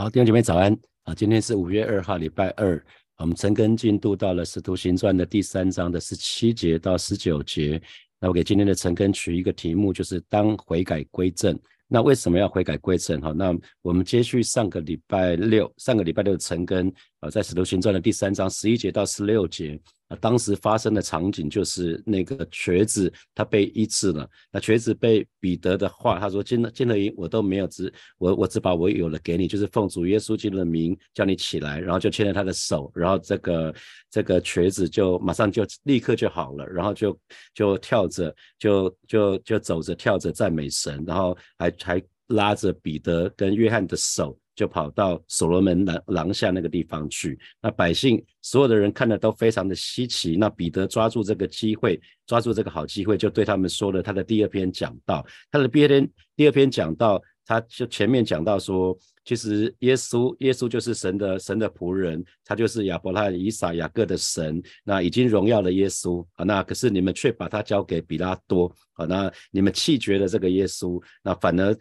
[0.00, 1.14] 好，弟兄姐妹早安啊！
[1.14, 2.82] 今天是五月二号，礼拜二。
[3.18, 7.78] 我们陈根进度到了《使徒行传》的第三章的十七节到十九节。
[8.18, 11.54] 那我给今天的陈根取一个题目，就是当悔改归正。
[11.86, 13.20] 那为什么要悔改归正？
[13.20, 19.78] 哈，那我们接续上个礼拜六，上个礼拜六陈根啊，在《使徒行传》的第三章十一节到十六节。
[20.10, 24.28] 啊，当时发生的场景就是那个瘸子他被医治了。
[24.50, 33.74] 那瘸子被彼得的话，他说：“金金乐英，我都没有只我我只把我有了给你，就是奉主耶稣基督的名叫你起来。”然后就牵着他的手，然后这个
[34.10, 37.16] 这个瘸子就马上就立刻就好了，然后就
[37.54, 44.36] 就跳着就就就走着跳着赞美神，然后还还拉着彼得跟约翰的手。
[44.60, 47.38] 就跑到所罗门廊廊下那个地方去。
[47.62, 50.36] 那百姓所有的人看的都非常的稀奇。
[50.36, 55.24] 那彼得抓住这个机会，抓住这个好机会，就对他们说了他的第二篇讲道。
[55.50, 64.62] 他的第二篇第二篇讲道，他就前面讲到说，其实耶稣耶稣就是神的神的仆人，他就是亚伯拉罕、以撒、雅各的神。
[64.84, 71.74] 那已经荣耀了耶稣啊，那可是你们却把他交给比拉多啊，那你们弃绝了这个耶稣，那反而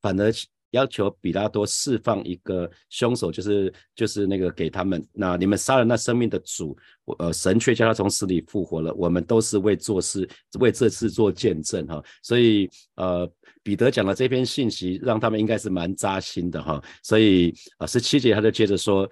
[0.00, 0.32] 反而。
[0.72, 5.02] 要求比拉多释放一个凶手，就是就是那个给他们。
[5.12, 6.76] 那你们杀了那生命的主，
[7.18, 8.92] 呃，神却叫他从死里复活了。
[8.94, 10.28] 我们都是为做事，
[10.58, 12.02] 为这次做见证哈。
[12.22, 13.30] 所以呃，
[13.62, 16.82] 彼得讲的这篇信息，让他们应该是蛮扎心的哈。
[17.02, 19.08] 所以啊，十七节他就接着说：“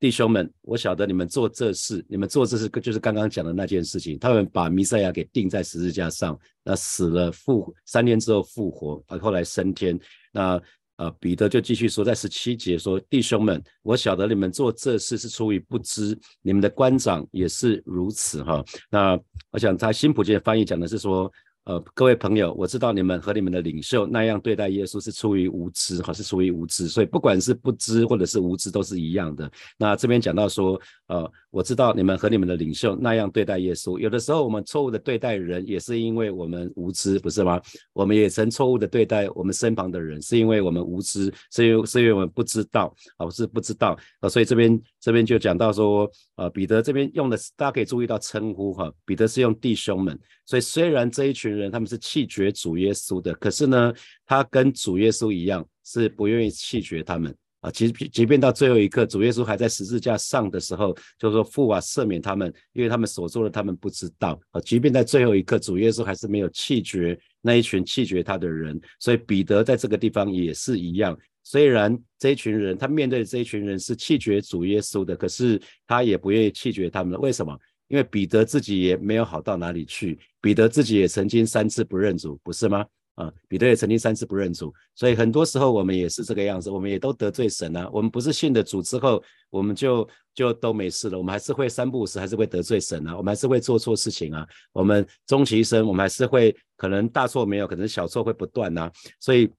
[0.00, 4.18] 弟兄们，我晓得你们做这事，你们做这事就是刚刚讲的那件事情。
[4.18, 9.98] 他们把弥赛亚给钉在十字架上，那死了复三天之后复活，啊，后来升天。
[10.30, 10.60] 那
[10.98, 19.18] 呃，彼得就继续说，在十七节说：“弟兄们，我晓得你们做这事是出于不知，你们的官长也是如此。”哈，那
[19.50, 21.32] 我想他新普界翻译讲的是说。
[21.64, 29.52] 呃，各位朋友，我知道你们和你们的领袖那样对待耶稣是出于无知，哈，是出于无知，所以不管是不知或者是无知都是一样的。
[29.76, 37.60] 那这边讲到说，呃，我知道你们和你们的领袖那样对待耶稣，有的时候我们错误的对待人，也是因为我们无知，不是吗？
[37.92, 51.58] 我们也曾错误的对待我们身旁的人，是因为我们无知，是因为是因为我们不知道，而啊，是不知道，啊，所以这边这边就讲到说，呃，彼得这边用的，大家可以注意到称呼，哈，彼得是用弟兄们，所以虽然这一群。
[51.58, 53.92] 人他们是弃绝主耶稣的，可是呢，
[54.24, 57.34] 他跟主耶稣一样，是不愿意弃绝他们
[57.68, 57.70] 啊。
[57.70, 64.60] 即即便到最后一刻，主耶稣还在十字架上的时候，就说父啊，赦免他们，因为他们所做的他们不知道啊。
[64.62, 68.80] 即便在最后一刻，主耶稣还是没有弃绝那一群弃绝他的人。
[68.98, 77.18] 所以彼得在这个地方也是一样，虽然这一群人他面对的这一群人是弃绝主耶稣的，可是他也不愿意弃绝他们。
[77.20, 77.56] 为什么？
[77.88, 82.84] 因为彼得自己也没有好到哪里去，彼得自己也曾经三次不认主，不是吗？
[83.18, 87.88] 啊，彼得也曾经三次不认主，所以很多时候我们也是这个样子，我们也都得罪神啊。
[87.92, 94.46] 我们不是信的主之后，我们就就都没事了，我们还是会三不五时还是会得罪神啊，我们还是会做错事情啊。
[94.72, 98.90] 我们终其一生，我们还是会可能大错没有，可能小错会不断呐，
[99.20, 99.50] 所以。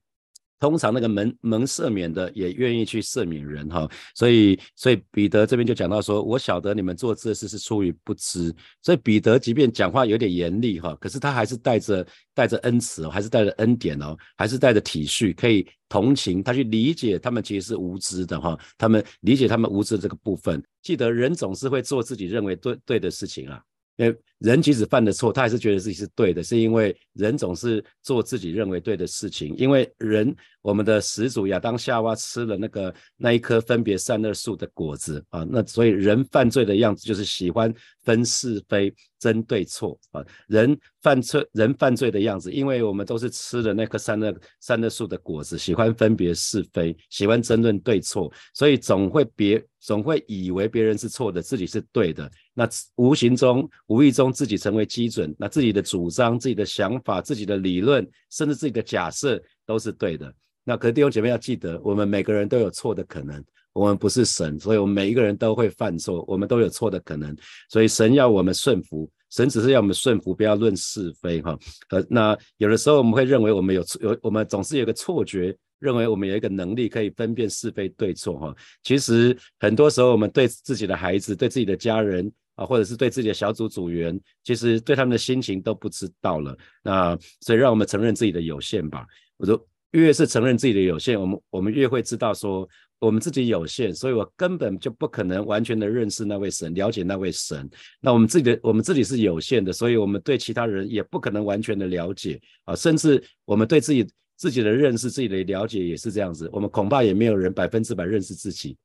[0.60, 16.44] 通常那个蒙蒙赦免的也愿意去赦免人哈，所以所以彼得这边就讲到说，我晓得你们做这事是出于不知，所以彼得即便讲话有点严厉哈，可是他还是带着带着恩慈哦，还是带着恩典哦，还是带着体恤，可以同情。
[16.44, 23.62] 他去理解他们其实是无知的哈，他们理解他们无知的这个部分，记得人总是会做自己认为对对的事情啊。
[23.96, 29.54] 因为人即使犯的错，他还是觉得自己是对的，是因为人总是做自己认为对的事情。
[29.58, 37.74] 因为人，我们的始祖亚当夏娃吃了那个那一棵分别善恶树的果子啊，那所以人犯罪的样子就是喜欢
[38.04, 40.26] 分是非、争对错啊。
[40.48, 52.30] 人犯罪，人犯罪的样子，因为我们都是吃了那棵善恶善恶树的果子，喜欢分别是非，喜欢争论对错，所以总会别总会以为别人是错的，自己是对的。
[52.54, 60.34] 那无形中、无意中自己成为基准，那自己的主张、自己的想法、自己的理论，甚至自己的假设都是对的。
[60.64, 67.36] 那可弟兄姐妹要记得，我们每个人都有错的可能，我们不是神，所以我们每一个人都会犯错，我们都有错的可能。
[67.70, 71.58] 所以神要我们顺服，神只是要我们顺服，不要论是非哈。
[71.90, 75.56] 呃，那有的时候我们会认为我们有有，我们总是有个错觉。
[75.80, 78.54] 认为我们有一个能力可以分辨是非对错哈，
[78.84, 82.30] 其实很多时候我们对自己的孩子、对自己的家人
[82.60, 86.58] 啊，或者是对自己的小组组员，其实对他们的心情都不知道了。
[86.84, 89.06] 那所以让我们承认自己的有限吧。
[89.38, 92.68] 我说越是承认自己的有限，我们我们越会知道说
[93.00, 97.70] 我们自己有限，所以我根本就不可能完全的认识那位神，了解那位神。
[98.02, 104.06] 那我们自己的我们自己是有限的，所以我们对其他人也不可能完全的了解啊，甚至我们对自己。
[104.40, 108.78] 自己的认识、自己的了解也是这样子，我们恐怕也没有人百分之百认识自己。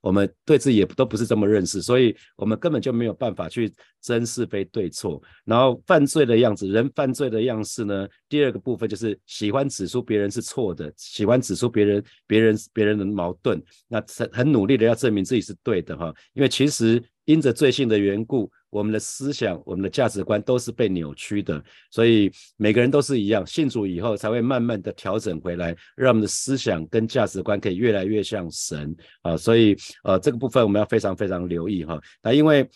[0.00, 3.72] 我们对自己也都不是这么认识，所以我们根本就没有办法去
[4.02, 5.22] 争是非对错。
[5.44, 8.08] 然后犯罪的样子，人犯罪的样式呢？
[8.28, 16.14] 第二个部分就是喜欢指出别人是错的，喜欢指出别人、别人、别人的矛盾，那很很努力的要证明自己是对的哈。
[16.34, 18.50] 因为其实因着罪性的缘故。
[18.76, 23.46] 我们的思想、我们的价值观都是被扭曲的，所以每个人都是一样。
[23.46, 29.34] 信主以后，才会慢慢的调整回来，让我们的思想跟价值观可以越来越像神啊。
[29.34, 29.74] 所以，
[30.04, 31.98] 呃，这个部分我们要非常非常留意哈。
[32.22, 32.68] 那因为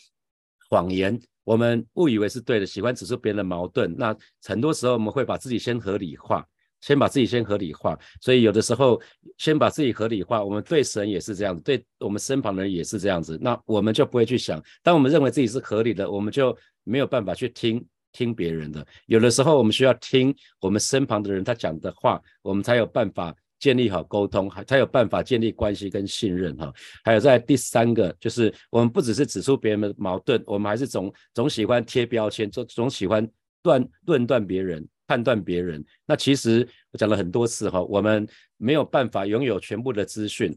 [0.71, 6.47] 谎言，我们误以为是对的，喜欢指出别人的矛盾，那很多时候我们会把自己先合理化。
[6.81, 9.01] 先把自己先合理化，所以有的时候
[9.39, 18.87] 先把自己合理化，我们对神也是这样子，对我们身旁的人也是这样子，那我们就不会去想，当我们认为自己是合理的，我们就没有办法去听听别人的。
[19.07, 26.73] 有的时候我们需要听我们身旁的人他讲的话，我们才有办法建立好沟通，还才有办法建立关系跟信任哈。
[27.05, 33.29] 还有在第三个，就是我们不只是指出别人的矛盾，我们还是总总喜欢贴标签，总总喜欢
[33.63, 34.89] 断论断别人。
[35.11, 38.25] 判断别人，那其实我讲了很多次哈，我们
[38.59, 40.57] 没有办法拥有全部的资讯。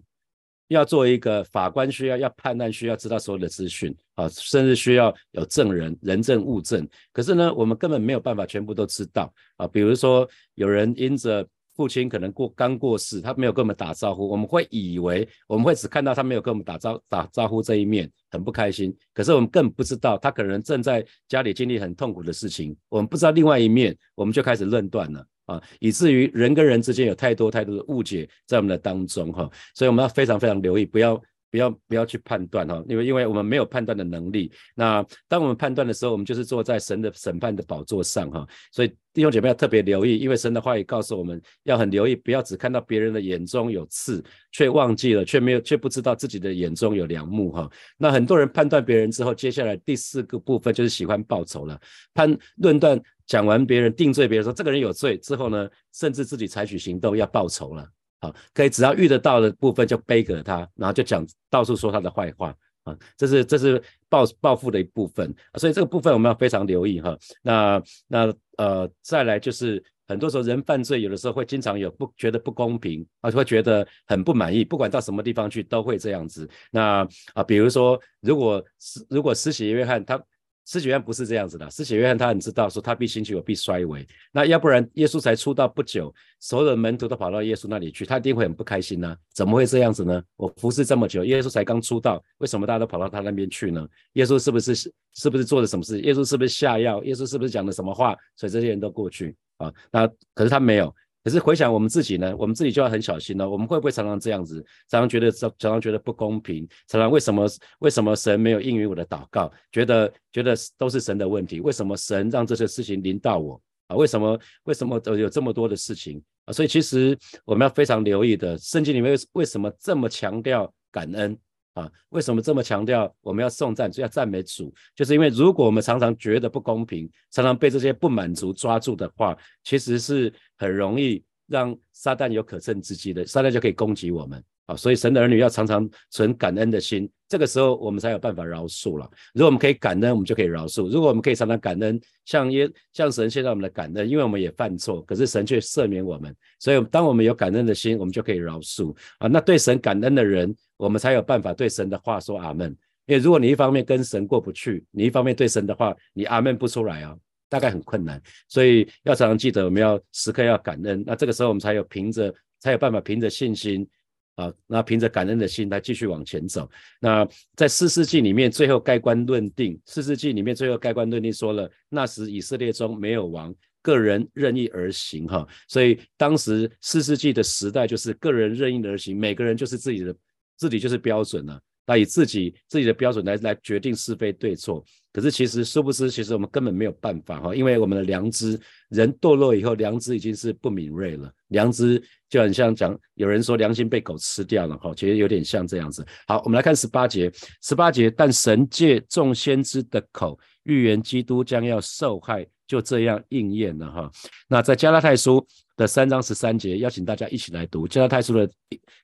[0.67, 6.87] 要做一个法官，需要要判断，需要知道所有的资讯啊，甚至需要有证人，人证物证。
[7.11, 9.67] 可是呢，我们根本没有办法全部都知道啊。
[9.67, 18.95] 比如说，有人因着父亲可能过刚过世，他没有跟我们打招呼，我们会以为我们会只看到他没有跟我们打招打招呼这一面，很不开心。
[19.13, 31.21] 可是我们更不知道他可能正在家里经历很痛苦的事情，我们不知道另外一面，我们就开始论断了啊，以至于人跟人之间有太多太多的误解在我们的当中哈，所以我们要非常非常留意，不要。
[31.53, 34.51] 不要不要去判断哈，因为因为我们没有判断的能力。
[34.73, 38.43] 那当我们判断的时候，我们就是坐在神的审判的宝座上哈。
[38.71, 47.69] 所以弟兄姐妹要特别留意，因为神的话语告诉我们要很留意，不要只看到别人的眼中有刺，却忘记了，却没有却不知道自己的眼中有良木哈。
[47.99, 51.79] 那很多人判断别人之后，接下来第四个部分就是喜欢报仇了。
[52.15, 57.87] 判论断讲完别人定罪别人说这个人有罪之后呢，甚至自己采取行动要报仇了。
[58.23, 67.17] 啊，可以只要遇得到的部分就背给他，然后就讲到处说他的坏话啊，这是这是报报复的一部分，所以这个部分我们要非常留意哈。
[67.41, 76.49] 那那呃，再来就是很多时候人犯罪，有的时候会经常有不觉得不公平啊，会觉得很不满意，不管到什么地方去都会这样子。
[76.71, 78.63] 那啊，比如说如果
[79.09, 80.23] 如果施洗约翰他。
[80.65, 84.07] 施洗约翰不是这样子的，施洗约翰他很知道说他必兴起，我必衰微。
[84.31, 89.15] 那要不然耶稣才出道不久，所有的门徒都跑到耶稣那里去，他一定会很不开心呢？
[89.33, 90.23] 怎么会这样子呢？
[90.37, 93.87] 我服侍这么久，耶稣才刚出道，为什么大家都跑到他那边去呢？
[94.13, 95.99] 耶稣是不是是不是做了什么事？
[96.01, 97.03] 耶稣是不是下药？
[97.03, 98.15] 耶稣是不是讲了什么话？
[98.35, 99.73] 所以这些人都过去啊？
[99.91, 100.93] 那可是他没有。
[101.23, 103.49] 可是回想我们自己呢，我们自己就要很小心了。
[103.49, 107.47] 我们会不会常常这样子，常常觉得常常觉得不公平，常常为什么
[107.79, 109.51] 为什么神没有应允我的祷告？
[109.71, 113.95] 觉得觉得都是神的问题，为什么神让这些事情临到我啊？
[113.95, 116.51] 为什么为什么有这么多的事情啊？
[116.51, 121.37] 所以其实我们要非常留意的，圣经里面为什么这么强调感恩？
[121.73, 124.73] 啊，为什么这么强调我们要颂赞，要赞美主？
[124.95, 134.43] 就是因为如果我们常常觉得不公平，常常被这些不满足抓住的话，其实是很容易让撒旦有可乘之机的，撒旦就可以攻击我们。
[134.65, 139.09] 啊，所以神的儿女要常常存感恩的心，这个时候我们才有办法饶恕了。
[139.33, 146.35] 如果我们可以感恩，我们就可以饶恕；如果我们可以常常感恩，像耶像神现在我们的感恩，因为我们也犯错，可是神却赦免我们。
[146.59, 149.27] 所以当我们有感恩的心，我们就可以饶恕啊。
[149.27, 152.69] 那对神感恩的人，我们才有办法对神的话说阿门。
[153.07, 157.17] 因为如果你一方面跟神过不去，你一方面对神的话你阿门不出来啊，
[157.49, 158.21] 大概很困难。
[158.47, 161.03] 所以要常常记得，我们要时刻要感恩。
[161.03, 163.89] 那这个时候我们才有凭着才有办法凭着信心。
[164.35, 166.69] 啊，那凭着感恩的心来继续往前走。
[166.99, 169.79] 那在四世纪里面，最后盖棺论定。
[169.85, 175.27] 四世纪里面最后盖棺论定说了，那时以色列中没有王，个人任意而行。
[175.27, 180.15] 哈，所以当时四世纪的时代就是个人任意而行，每个人就是自己的，
[180.57, 181.61] 自己就是标准了。
[181.85, 184.83] 那以自己自己的标准来来决定是非对错。
[185.11, 188.59] 可是其实殊不知，其实我们根本没有办法哈，因为我们的良知，
[188.89, 191.31] 人堕落以后，良知已经是不敏锐了。
[191.49, 196.03] 良知就很像讲，有人说良心被狗吃掉了哈，其实有点像这样子。
[196.27, 204.11] 好，我们来看十八节，十八节，但神借众先知的口预言基督将要受害，就这样应验了哈。
[204.47, 208.49] 那在加拉太书的三章十三节，邀请大家一起来读加拉太书的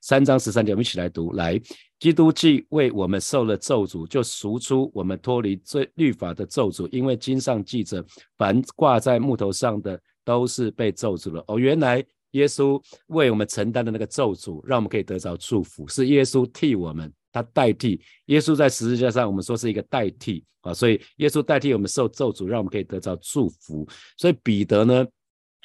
[0.02, 1.60] 三章十三节，我们一起来读来。
[2.00, 8.06] 基督既为我们受了咒诅，就赎出我们脱离罪律法的咒诅，因为经上记着，
[8.38, 11.44] 凡挂在木头上的都是被咒诅了。
[11.48, 23.86] 哦，原来耶稣为我们承担的那个咒诅，让我们可以得着祝福，是耶稣替我们，他代替耶稣在十字架上，我们说是一个代替啊，所以耶稣代替我们受咒诅，让我们可以得着祝福。
[24.16, 25.06] 所以彼得呢，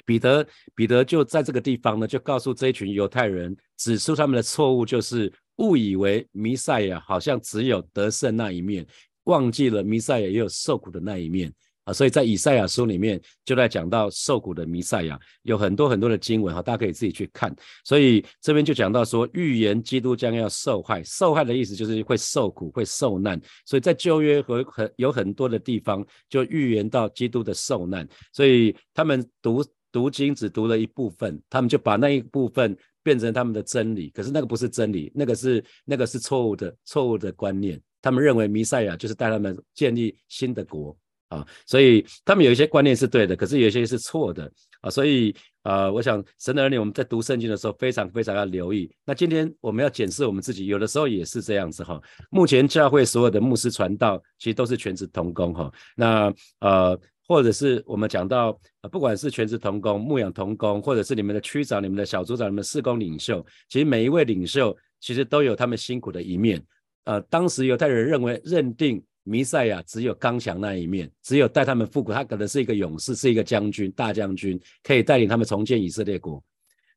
[0.04, 8.87] 彼得彼得就在这个地方呢，就告诉这一群犹太人，指出他们的错误，就是误以为弥赛亚好像只有得胜那一面，
[9.25, 11.52] 忘记了弥赛亚也有受苦的那一面。
[11.84, 17.54] 啊，所以在以赛亚书里面就在讲到受苦的弥赛亚，有很多很多的经文哈，大家可以自己去看。
[17.84, 23.38] 所以这边就讲到说，预言基督将要受害，受害的意思就是会受苦、会受难。
[23.66, 29.62] 所以在旧约和很有很多的地方就预言到基督的受难，所以他们读
[29.94, 37.80] 读经只读了一部分，他们就把那一部分变成他们的真理，可是那个不是真理，那个是那个是错误的错误的观念。
[38.02, 40.96] 他们认为弥赛亚就是带他们建立新的国。
[41.28, 44.48] 啊，所以他们有一些观念是对的，可是有一些是错的
[44.82, 48.88] 啊，所以啊，我想神的儿女我们在读圣经的时候非常非常要留意。
[49.06, 52.00] 那今天我们要检视我们自己，有的时候也是这样子哈。
[52.30, 55.72] 目前教会所有的牧师传道其实都是全职同工哈。
[55.96, 58.58] 那呃，或者是我们讲到，
[58.90, 66.62] 不管是全职同工、牧养同工，或者是你们的区长、你们的小组长、你们事工领袖，其实每一位领袖其实都有他们辛苦的一面。
[67.04, 69.02] 呃，当时犹太人认为认定。
[69.26, 76.44] 弥赛亚只有刚强那一面，只有带他们复古，他可能是一个勇士，是一个将军，大将军，可以带领他们重建以色列国。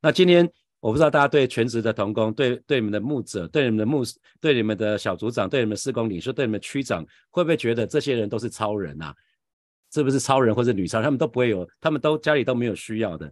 [0.02, 0.46] 那今天
[0.82, 4.04] 我不知道大家对全职的童工，对对你们的牧者，对你们的牧，
[4.42, 9.16] 对你们的小组长，对你们的施工领袖，对你们区长，会不会觉得这些人都是超人啊？
[9.98, 11.02] 是不是超人或者女超？
[11.02, 13.32] 他们都不会有，他们都家里都没有需要的，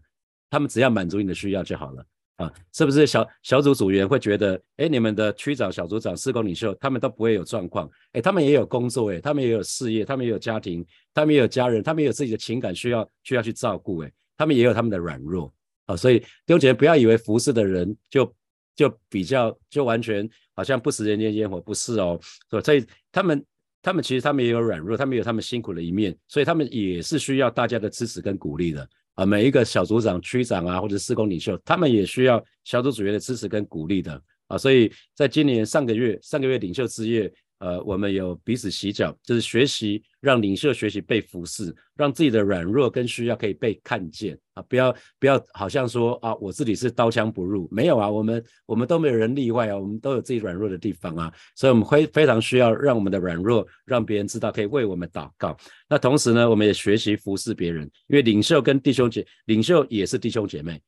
[0.49, 2.03] 他们只要满足你的需要就好了。
[2.37, 15.53] 啊，是不是小小组组员会觉得，哎，你们的区长、小组长、施工领袖，他们都不会有状况，哎，他们也有工作，哎，他们也有事业，他们也有家庭，他们也有家人，他们也有自己的情感需要需要去照顾，哎，他们也有他们的软弱，
[15.85, 18.35] 啊，所以弟兄姐妹不要以为服侍的人就
[18.75, 22.19] 就比较就完全好像不食人间烟火，不是哦，
[22.61, 23.41] 所以他们
[23.85, 28.89] 他们其实他们也有软弱，他们有他们辛苦的一面，所以他们也是需要大家的支持跟鼓励的。
[29.13, 34.57] 啊，每一个小组长、区长啊，或者施工领袖，他们也需要小组组员的支持跟鼓励的啊。
[34.57, 44.61] 所以在今年上个月，上个月领袖之夜，呃，我们有彼此洗脚，就是学习让领袖学习被服侍，让自己的软弱跟需要可以被看见啊！
[44.63, 55.55] 不要不要，好像说啊，我自己是刀枪不入，没有啊，我们我们都没有人例外啊，我们都有自己软弱的地方啊，所以我们会非常需要让我们的软弱让别人知道，可以为我们祷告。
[55.87, 60.81] 那同时呢，我们也学习服侍别人，因为领袖跟弟兄姐，领袖也是弟兄姐妹。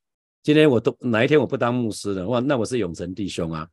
[0.44, 3.68] 今天我都哪一天我不当牧师了，哇，那我是永成弟兄啊。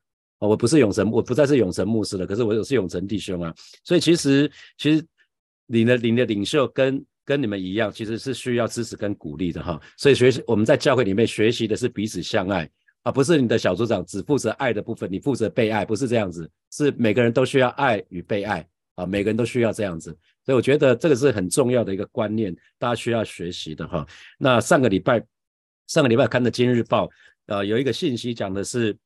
[0.48, 2.26] 我不是永成，我不再是永成牧师了。
[2.26, 5.04] 可是我是永成弟兄啊，所以其实其实
[5.66, 9.80] 你的你的领袖跟跟你们一样，其实是需要支持跟鼓励的哈。
[9.96, 12.68] 所以学习我们在教会里面学习的是彼此相爱
[13.02, 20.10] 啊，不是你的小组长只负责爱的部分，你负责被爱，不是这样子，是每个人都需要爱与被爱啊，每个人都需要这样子。
[20.44, 24.06] 所以我觉得这个是很重要的一个观念，大家需要学习的哈。
[24.38, 25.24] 那上个礼拜
[25.86, 27.06] 上个礼拜看的《今日报》
[27.46, 28.96] 呃，有一个信息讲的是。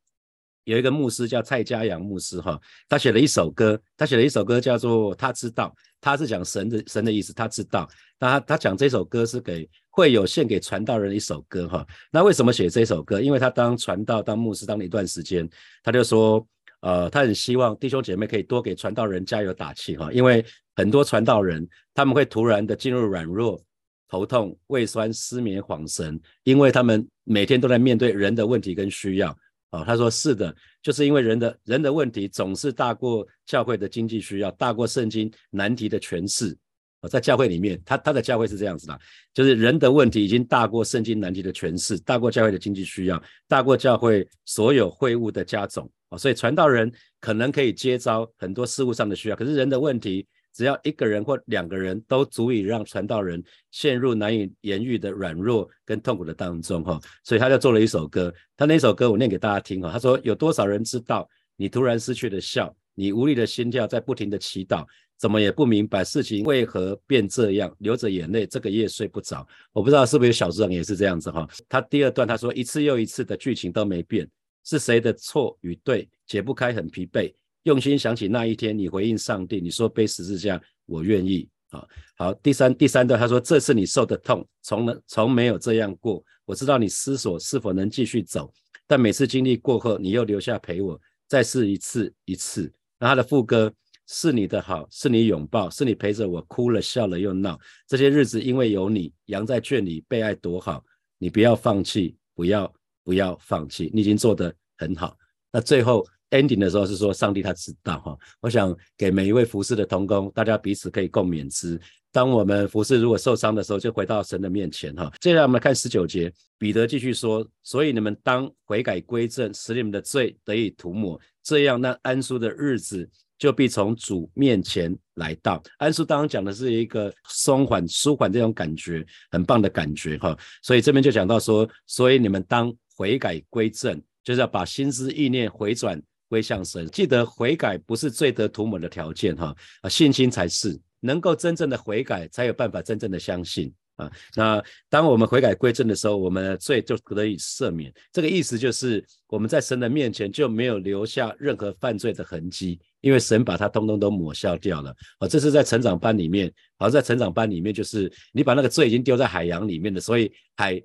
[0.68, 2.60] 有一个牧师叫蔡家阳牧师，哈，
[2.90, 7.88] 他写了一首歌，他写了一首歌叫做《他知道》，他是讲神的神的意思，他知道。
[8.20, 11.86] 那他他讲这首歌是给会有献给传道人的一首歌，哈。
[12.12, 13.18] 那为什么写这首歌？
[13.18, 15.48] 因为他当传道当牧师当了一段时间，
[15.82, 16.46] 他就说，
[16.82, 20.44] 呃，他很希望弟兄姐妹可以多给传道人加油打气，哈，因为
[20.76, 23.58] 很多传道人他们会突然的进入软弱、
[24.06, 29.34] 头痛、胃酸、失眠、恍神，因为他们每天都在面对人的问题跟需要。
[29.70, 36.56] 哦，他说是的，就是因为人的人的问题总是大过教会的经济需要，大过圣经难题的诠释。
[37.00, 38.98] 哦，在教会里面，他他的教会是这样子的，
[39.32, 45.88] 就是人的问题已经大过圣经难题的诠释，大过教会的经济需要，大过教会所有会务的加总。
[46.08, 50.26] 哦，所以传道人可能可以接招很多事务上的需要，可是人的问题。
[50.58, 58.34] 只要一个人或两个人都足以让传道人陷入难以言喻的软弱跟痛苦的当中哈，所以他就做了一首歌。
[58.56, 59.88] 他那首歌我念给大家听哈。
[59.92, 64.84] 他说：有多少人知道你突然失去了笑，你无力的心跳在不停的祈祷，
[65.16, 69.46] 怎么也不明白事情为何变这样，流着眼泪这个夜睡不着。
[69.72, 71.48] 我不知道是不是有小组长也是这样子哈。
[71.68, 74.28] 他第二段他说：一次又一次的剧情都没变，
[74.64, 77.32] 是谁的错与对解不开，很疲惫。
[77.68, 81.48] 用心想起那一天，你回应上帝，你说背十字架，我愿意。
[81.70, 86.24] 啊，好，第三第三段，他说这次你受的痛，从来从没有这样过。
[86.46, 88.50] 我知道你思索是否能继续走，
[88.86, 90.98] 但每次经历过后，你又留下陪我，
[91.28, 92.72] 再试一次一次。
[92.98, 93.70] 那他的副歌
[94.06, 97.58] 是你的好，是你拥抱，是你陪着我哭了笑了又闹。
[97.86, 100.82] 这些日子因为有你，羊在圈里被爱多好，
[101.18, 102.16] 你不要放弃。
[102.38, 102.72] 不要
[103.02, 105.18] 不要放弃，你已经做得很好。
[105.50, 108.16] 那最后 ending 的时候是说，上帝他知道哈。
[108.40, 111.80] 我想给每一位服侍的同工，大家彼此可以共勉之。
[112.10, 115.12] 当我们服侍如果受伤的时候，就回到神的面前哈。
[115.20, 123.08] 接下来我们来看十九节，彼得继续说：所以你们当悔改归正，使你们的罪得以涂抹，这样那安舒的日子
[123.38, 125.62] 就必从主面前来到。
[125.76, 130.36] 安舒当然讲的是一个松缓、舒缓这种感觉，很棒的感觉哈。
[130.62, 136.86] 所以这边就讲到说，所以你们当悔改归正，就是要把心思意念回转归向神。
[136.88, 140.78] 记得悔改不是罪得涂抹的条件哈，啊，信心才是。
[141.00, 144.10] 能够真正的悔改，才有办法真正的相信啊。
[144.34, 147.94] 那当我们悔改归正的时候，我们的罪就得以赦免。
[148.12, 155.28] 这个意思就是我们在神的面前就没有留下任何犯罪的痕迹，因为神把它通通都抹消掉了啊。
[155.28, 160.82] 这是在成长班里面，好在成长班里面就是你把那个罪已经丢在海洋里面的，所以海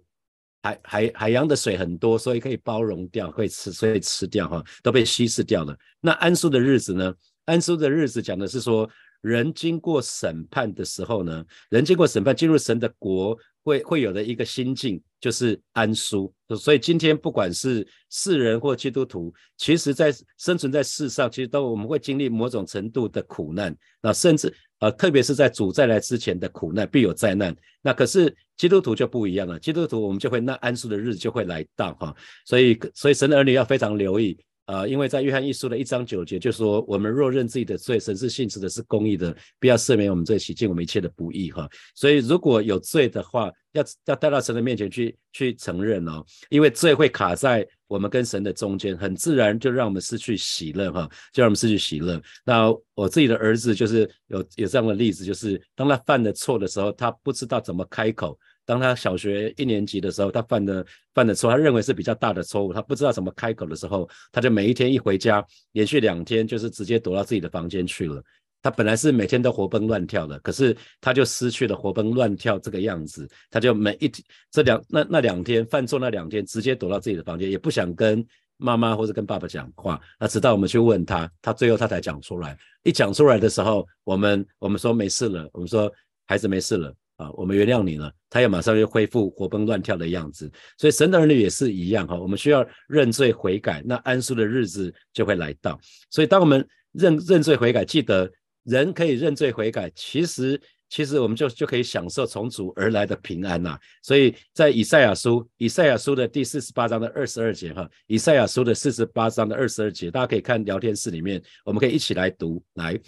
[0.64, 5.78] 海海海洋的水很多，所以可以包容掉，可以吃，所以吃掉哈，都被稀释掉了。
[6.02, 7.14] 那安舒的日子呢？
[7.46, 8.90] 安舒的日子讲的是说。
[9.24, 16.34] 人经过审判的时候呢，人经过审判进入神的国，会会有的一个心境就是安舒。
[16.60, 23.74] 所以今天不管是世人或基督徒，其实在生存在世上，其实都我们会经历某种程度的苦难。
[24.02, 24.54] 那甚至
[24.84, 27.56] 呃，特别是在主再来之前的苦难，必有灾难。
[27.82, 32.14] 那可是基督徒就不一样了，基督徒我们就会那安息的日子就会来到哈。
[32.44, 34.38] 所以所以神的儿女要非常留意。
[34.66, 41.52] 啊，因为在约翰一书的一章九节就说，我们若认自己的罪，神是信实的，是公义的，必要赦免我们罪，洗净我们一切的不义。
[41.52, 52.22] 哈，所以如果有罪的话，要要带到神的面前去去承认哦，因为罪会卡在我们跟神的中间，很自然就让我们失去喜乐哈，就让我们失去喜乐。
[52.46, 58.40] 那我自己的儿子就是有有这样的例子，就是当他犯了错的时候，他不知道怎么开口。
[58.66, 68.24] 当他小学一年级的时候，他犯的犯的错，他认为是比较大的错误，他不知道怎么开口的时候，他就每一天一回家，连续两天就是直接躲到自己的房间去了。
[68.62, 80.00] 他本来是每天都活蹦乱跳的，可是他就失去了活蹦乱跳这个样子，他就每一天这两那那两天犯错那两天，直接躲到自己的房间，也不想跟妈妈或者跟爸爸讲话。
[80.18, 82.58] 那直到我们去问他，他最后他才讲出来。
[82.84, 85.92] 一讲出来的时候，我们我们说没事了，我们说
[86.26, 86.96] 孩子没事了。
[87.18, 90.52] 啊，我们原谅你了，他也马上就恢复活蹦乱跳的样子。
[90.78, 95.80] 所以神的儿女也是一样哈，我们需要认罪悔改，那安舒的日子就会来到。
[96.10, 98.30] 所以当我们认认罪悔改，记得
[98.64, 103.78] 人可以认罪悔改，其实其实我们就就可以享受从主而来的平安呐。
[104.02, 113.00] 所以在以赛亚书以赛亚书的第四十八章的二十二节哈，以赛亚书的四十八章的二十二节，大家可以看聊天室里面，我们可以一起来读来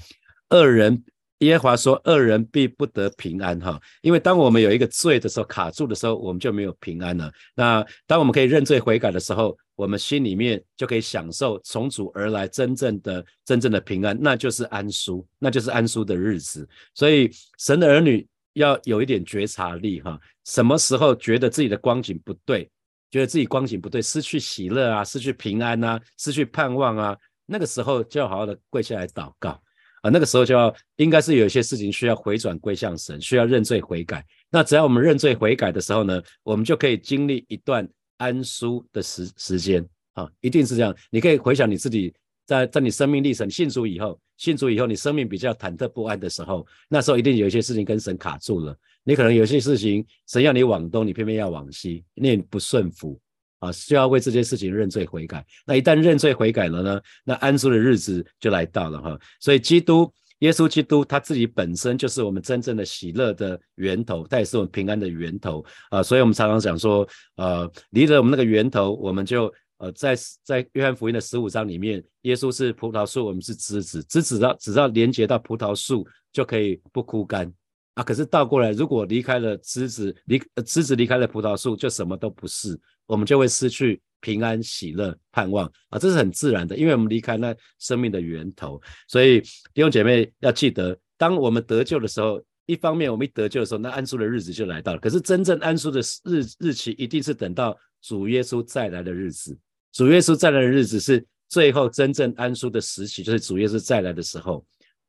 [0.49, 1.03] 二人。
[1.39, 3.77] 耶和华说：“恶人必不得平安，哈！
[4.01, 7.29] 因为当我们有一个罪的时候卡住的时候，我们就没有平安了。
[7.53, 16.67] 那当我们可以认罪悔改的时候，我们心里面就可以享受从主而来真正的、真正的平安，那就是安舒，那就是安舒的日子。
[16.93, 20.17] 所以神的儿女要有一点觉察力，哈！
[20.45, 22.69] 什么时候觉得自己的光景不对，
[23.11, 29.61] 觉得自己光景不对，失去喜乐啊，失去平安啊，失去盼望啊，那个时候就要好好的跪下来祷告。”
[30.05, 34.23] 啊，那个时候就要应该是有一些事情需要回转归向神，需要认罪悔改。
[34.51, 40.95] 那只要我们认罪悔改的时候呢，我们就可以经历一段安舒的时时间啊，一定是这样。
[41.09, 42.13] 你可以回想你自己
[42.45, 48.77] 在在你生命历程信主以后，信主以后你生命比较忐忑不安的时候，那时候一定有一些事情跟神卡住了。
[49.03, 53.19] 你可能有些事情神要你往东，你偏偏要往西，你不顺服。
[53.65, 55.45] 啊，需要为这件事情认罪悔改。
[55.65, 57.01] 那一旦认罪悔改了呢？
[57.23, 59.19] 那安住的日子就来到了哈。
[59.39, 66.03] 所以基督耶稣基督他自己本身就是我们真正的喜乐的源头，他也是我们平安的源头啊。
[66.03, 77.51] 所以我们常常讲说，呃，离了我们那个源头，我们就呃在在约翰福音的十五章里面，耶稣是葡萄树，我们是枝子，枝子到只要连接到葡萄树就可以不枯干
[77.95, 78.03] 啊。
[78.03, 82.79] 可是倒过来，如果离开了枝子，离枝子离开了葡萄树，就什么都不是。
[83.07, 88.81] 我们就会失去平安、喜乐、盼望啊，这是很自然的，因为我们离开那生命的源头。
[89.07, 89.41] 所以
[89.73, 94.99] 弟兄姐妹要记得，当我们得救的时候，一方面我们一得救的时候，那安舒的日子就来到了。
[94.99, 99.55] 可是真正安舒的日日期，一定是等到主耶稣再来的日子。
[99.91, 104.65] 主耶稣再来的日子是最后真正安舒的时期，就是主耶稣再来的时候。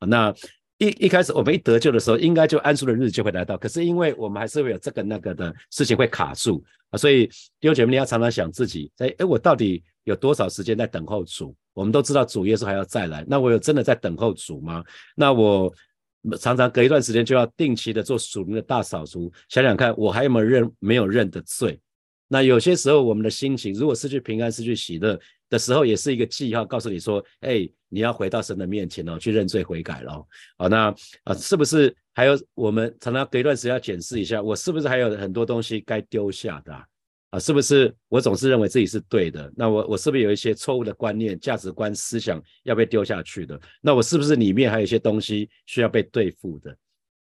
[0.06, 0.34] 那
[0.78, 3.56] 一一开始我们一得救的时候，应该就安舒的日子就会来到。
[3.56, 11.56] 可是因为我们还是会有这个那个的事情会卡住啊，所以弟兄姐妹你要常常想自己，哎哎，我到底有多少时间在等候主？
[11.72, 14.84] 我们都知道主耶稣还要再来，那我有真的在等候主吗？
[15.14, 15.72] 那我
[16.40, 21.78] 常常隔一段时间就要定期的做属灵的大扫除，想想看我还有没有认没有认的罪
[22.28, 30.22] 那有些时候我们的心情如果失去平安、失去喜乐的时候，也是一个记号，告诉你说，哎，你要回到神的面前哦，去认罪悔改了。
[30.58, 36.74] 好，那啊，是不是还有我们常常隔一段时间要检视一下，我是不是还有很多东西该丢下的？
[37.30, 39.50] 啊，是不是我总是认为自己是对的？
[39.56, 43.58] 那我我是不是有一些错误的观念、价值观、思想要被丢下去的？
[43.80, 46.76] 那我是不是里面还有一些东西需要被对付的？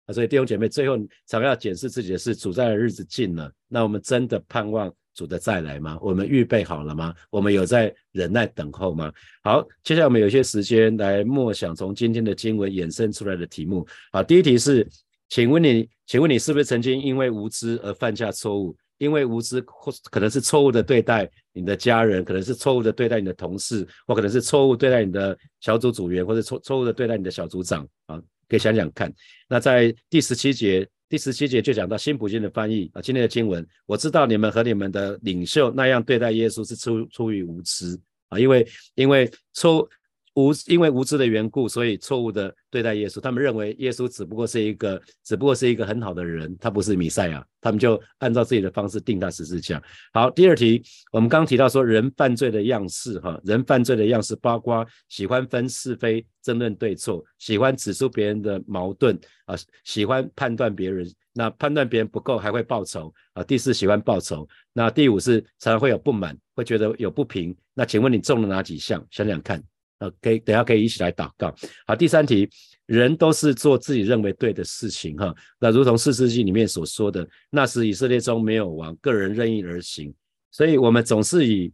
[0.07, 5.97] 啊，所以弟兄姐妹，最后常要检视自己的是：主在的日子近了，那我们真的盼望主的再来吗？
[6.01, 7.15] 我们预备好了吗？
[7.31, 9.11] 我们有在忍耐等候吗？
[9.43, 13.87] 好，接下来我们有些时间来默想从今天的经文衍生出来的题目。
[14.11, 14.87] 好，第一题是，
[15.29, 18.75] 请问你，请问你是不是曾经因为无知而犯下错误？
[18.97, 28.21] 因为无知或可能是错误的对待你的家人，可能是错误的对待你的同事，或可能是错误对待你的小组组员，或者错错误的对待你的小组长啊。
[28.47, 29.11] 可以想想看，
[29.49, 33.01] 那在第十七节，第十七节就讲到新普京的翻译啊。
[33.01, 39.87] 今天的经文，我知道你们和你们的领袖那样对待耶稣是出出于无知啊，因为因为出。
[40.35, 43.19] 无因为无知的缘故，所以错误的对待耶稣。
[43.19, 47.45] 他们认为耶稣只不过是一个，只不过是一个很好的人，他不是弥赛亚。
[47.61, 49.81] 他们就按照自己的方式定他十字架。
[50.13, 63.43] 好，第二题，我们刚提到说人犯罪的样式，哈，人犯罪的样式包括喜欢分是非、争论对错，喜欢指出别人的矛盾啊，喜欢判断别人，那判断别人不够还会报仇啊。
[63.43, 64.47] 第四，喜欢报仇。
[64.73, 67.55] 那第五是常常会有不满，会觉得有不平。
[67.73, 69.03] 那请问你中了哪几项？
[69.09, 69.63] 想想看。
[69.99, 71.55] 呃，可以等下可以一起来祷告。
[71.87, 72.49] 好，第三题，
[72.85, 75.33] 人都是做自己认为对的事情哈。
[75.59, 80.13] 那如同四世纪里面所说的，那时以色列中没有王，个人任意而行，
[80.51, 81.71] 所以我们总是以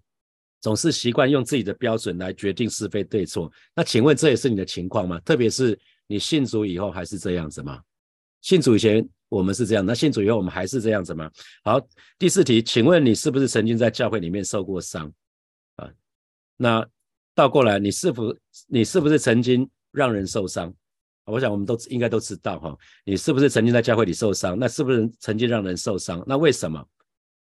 [0.59, 3.51] 总是习惯用自己的标准来决定是非对错。
[3.75, 5.19] 那请问这也是你的情况吗？
[5.21, 7.81] 特别是你信主以后还是这样子吗？
[8.41, 11.29] 信主以前我们是这样，那信主以后我们还是这样子吗？
[11.63, 11.79] 好，
[12.19, 15.11] 第四题，请问你是不是曾经在教会里面受过伤
[15.77, 15.89] 啊？
[16.57, 16.87] 那
[17.33, 18.35] 倒过来，你是否
[18.67, 20.73] 你是不是曾经让人受伤？
[21.25, 24.57] 我想我们都应该都知道哈，你是不是曾经在教会里受伤？
[24.59, 26.21] 那是不是曾经让人受伤？
[26.27, 26.85] 那为什么？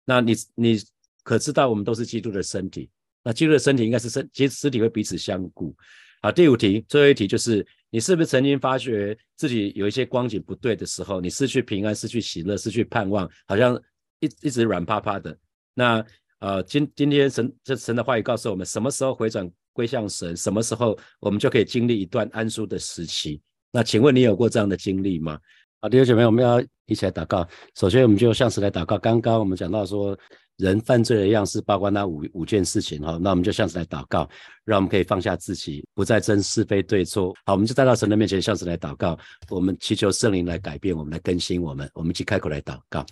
[0.05, 0.79] 那你你
[1.23, 2.89] 可知道我们都是基督的身体？
[3.23, 5.75] 那基督的身体应该是身，其实肢体会彼此相顾。
[6.23, 13.75] 好，第五题，最后一题就是你是不是曾经发觉自己有一些光景不对的时候，你失去平安，失去喜乐，失去盼望，好像
[14.21, 15.37] 一一直软趴趴的？
[15.75, 16.05] 那
[16.39, 19.51] 呃，今今天神这神的话语告诉我们，什么时候回转？
[19.75, 23.43] 归向神，什么时候我们就可以经历一段安舒的时期？
[23.71, 25.39] 那请问你有过这样的经历吗？
[25.81, 27.47] 好，弟兄姐妹，我们要一起来祷告。
[27.75, 28.97] 首先，我们就向神来祷告。
[28.97, 30.17] 刚刚我们讲到说，
[30.57, 34.27] 人犯罪的样式包括那五五件事情哈，那我们就向神来祷告，
[34.65, 37.35] 让我们可以放下自己，不再争是非对错。
[37.45, 39.19] 好，我们就带到神的面前，向神来祷告。
[39.51, 41.91] 我们祈求圣灵来改变我们，来更新我们。
[41.93, 43.05] 我们一起开口来祷告。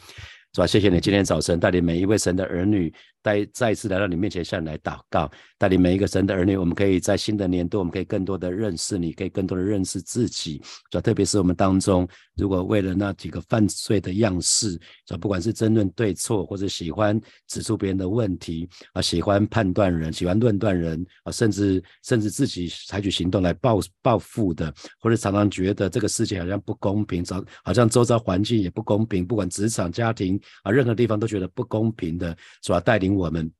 [0.54, 0.66] 是吧？
[0.66, 10.60] 谢谢你今天早晨带领每一位神的儿女，再再次来到你面前向你来祷告，带领每一个神的儿女，我们可以在新的年度，我们可以更多的认识你，可以更多的认识自己。
[10.90, 11.00] 是吧？
[11.00, 14.78] 特别是我们当中，如果为了那几个犯罪的样式，是
[15.10, 15.16] 吧？
[15.18, 30.40] 不管是争论对错，或者喜欢指出别人的问题啊，喜欢判断人，喜欢论断人啊，甚至甚至自己采取行动来报报复的，或者常常觉得这个世界好像不公平，早好像周遭环境也不公平，不管职场、家庭。
[30.62, 33.50] 啊，任何地方都觉得不公平的，主要带领我们，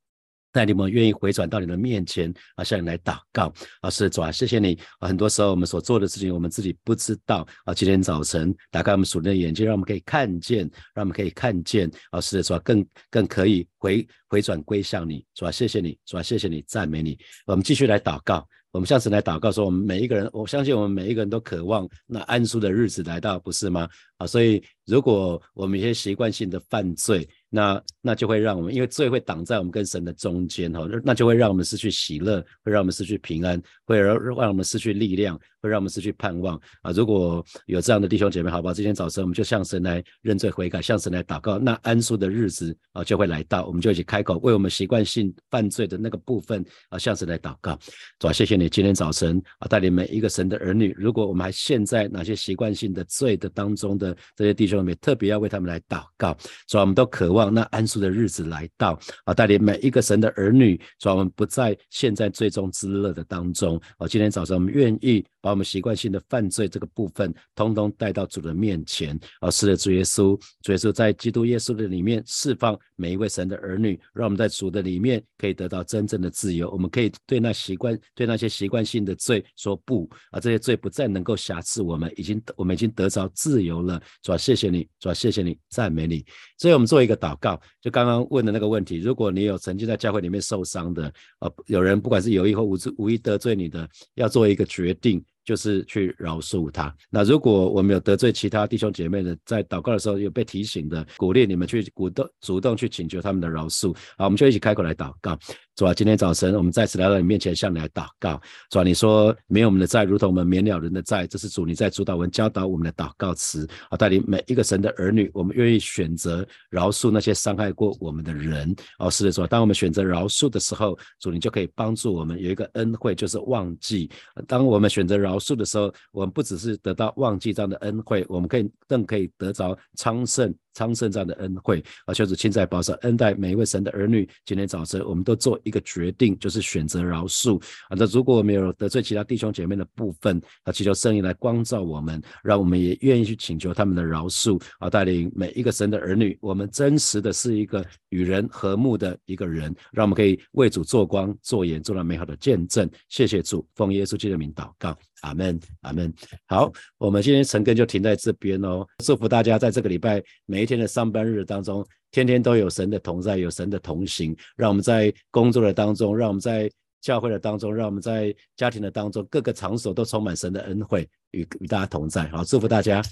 [0.53, 4.79] 带领我们愿意回转到你的面前啊，向你来祷告啊，是主啊，谢谢你。
[5.01, 7.73] 很多时候我们所做的事情，我们自己不知道啊。
[7.73, 17.19] 今天早晨打开我们属灵的眼睛，让我们可以看见，让我们可以看见啊，是主啊，更更可以回回转归向你，主啊，谢谢你，主啊，谢谢你，赞美你。
[17.47, 23.89] 我们继续来祷告，我们下次来祷告说，我们每一个人，我相信我们每一个人都渴望那安舒的日子来到，不是吗？
[24.19, 24.63] 啊，所以。
[24.85, 36.91] 如果我们一些习惯性的犯罪，那那就会让我们，因为罪会挡在我们跟神的中间哈，那就会让我们失去喜乐，会让我们失去平安，会让让我们失去力量，会让我们失去盼望啊！
[36.93, 47.79] 如果有这样的弟兄姐妹，好吧，今天早晨我们就向神来认罪悔改，向神来祷告，那安舒的日子啊就会来到，我们就一起开口为我们习惯性犯罪的那个部分啊向神来祷告。
[48.19, 54.83] 主啊，谢谢你今天早晨啊带领每一个神的儿女，如果我们还陷在哪些习惯性的罪的当中的这些弟兄。
[55.01, 56.37] 特别要为他们来祷告，
[56.67, 59.35] 主啊我们都渴望那安舒的日子来到啊！
[59.35, 64.07] 带领每一个神的儿女，说我们不在现在最终之乐的当中啊！
[64.07, 69.51] 今天早上我们愿意把我们习惯性的犯罪这个部分，通通带到主的面前啊！
[69.51, 72.79] 是的，主耶稣，主耶稣在基督耶稣的里面释放。
[72.95, 76.71] 每一位神的儿女，让我们在主的里面可以得到真正的自由。
[76.71, 84.01] 我们可以对那习惯、对那些习惯性的罪说不啊，这些罪不再能够辖制我们，已经我们已经得着自由了。
[84.23, 86.25] 主啊，谢谢你，主啊，谢谢你，赞美你。
[86.57, 95.25] 所以我们做一个祷告，就刚刚问的那个问题：如果你有曾经在教会里面受伤的啊，有人不管是有意或无无意得罪你的，要做一个决定。
[95.45, 96.95] 就是去饶恕他。
[97.11, 103.95] 那如果我们有得罪其他弟兄姐妹的，在祷告的时候有被提醒的，鼓励你们去鼓动、主动去请求他们的饶恕。
[104.17, 105.39] 好，我们就一起开口来祷告。
[105.75, 108.39] 主啊，今天早晨我们再次来到你面前，向你来祷告。
[108.69, 118.75] 主啊，你说没有我们的债，如同我们免了人的债，这是主你在主导文教导我们的祷告词啊，带领每一个神的儿女，我们愿意选择饶恕那些伤害过我们的人。
[118.99, 124.11] 哦，是的，主啊，当我们选择饶恕的时候，主你就可以帮助我们有一个恩惠，就是忘记。
[124.47, 130.55] 当我们选择饶恕的时候，我们不只是得到忘记这样的恩惠，我们可以更可以得着昌盛。
[130.75, 134.29] 昌盛这样的恩惠，啊，求主亲在保守恩待每一位神的儿女。
[134.45, 137.61] 今天早晨，我们都做一个决定，就是选择饶恕。
[137.89, 144.61] 啊，那如果我们有得罪其他弟兄姐妹的部分，啊，祈求圣灵来光照我们，让我们也愿意去请求他们的饶恕。
[144.79, 152.89] 啊，带领每一个神的儿女，我们真实的是一个与人和睦的一个人，让我们可以为主做光做盐，做了美好的见证。
[153.09, 154.97] 谢谢主，奉耶稣基督的名祷告。
[155.23, 156.13] 阿门，阿门。
[156.47, 158.87] 好，我们今天晨更就停在这边哦。
[159.03, 164.37] 祝福大家在这个礼拜每一天的上班日当中，天天都有神的同在，有神的同行。
[164.57, 172.29] 让我们在工作的当中，让我们在教会的当中，让我们在家庭的当中，各个场所都充满神的恩惠，与与大家同在。
[172.29, 173.03] 好，祝福大家。